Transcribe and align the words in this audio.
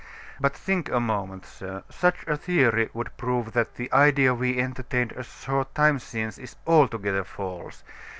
But 0.39 0.55
think 0.55 0.89
a 0.89 0.99
moment, 0.99 1.45
sir, 1.45 1.83
such 1.91 2.23
a 2.25 2.35
theory 2.35 2.89
would 2.91 3.15
prove 3.17 3.51
that 3.51 3.75
the 3.75 3.93
idea 3.93 4.33
we 4.33 4.57
entertained 4.59 5.11
a 5.11 5.21
short 5.21 5.75
time 5.75 5.99
since 5.99 6.39
is 6.39 6.55
altogether 6.65 7.23
false. 7.23 7.83